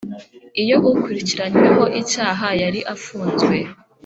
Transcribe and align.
Iyo 0.63 0.77
ukurikiranyweho 0.91 1.83
icyaha 2.01 2.47
yari 2.61 2.79
afunzwe 2.93 3.55